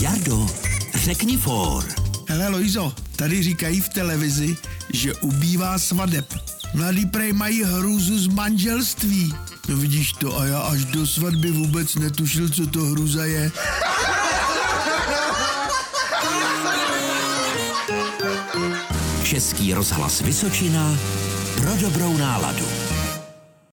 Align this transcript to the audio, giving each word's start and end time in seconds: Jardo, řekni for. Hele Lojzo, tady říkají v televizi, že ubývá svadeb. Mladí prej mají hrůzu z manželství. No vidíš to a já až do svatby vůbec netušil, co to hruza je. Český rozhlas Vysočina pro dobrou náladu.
Jardo, 0.00 0.46
řekni 0.94 1.36
for. 1.36 1.84
Hele 2.28 2.48
Lojzo, 2.48 2.92
tady 3.16 3.42
říkají 3.42 3.80
v 3.80 3.88
televizi, 3.88 4.56
že 4.92 5.14
ubývá 5.14 5.78
svadeb. 5.78 6.34
Mladí 6.74 7.06
prej 7.06 7.32
mají 7.32 7.64
hrůzu 7.64 8.18
z 8.18 8.26
manželství. 8.26 9.34
No 9.68 9.76
vidíš 9.76 10.12
to 10.12 10.38
a 10.38 10.46
já 10.46 10.58
až 10.58 10.84
do 10.84 11.06
svatby 11.06 11.50
vůbec 11.50 11.94
netušil, 11.94 12.48
co 12.48 12.66
to 12.66 12.80
hruza 12.80 13.24
je. 13.24 13.52
Český 19.24 19.74
rozhlas 19.74 20.20
Vysočina 20.20 20.98
pro 21.56 21.76
dobrou 21.76 22.16
náladu. 22.16 22.89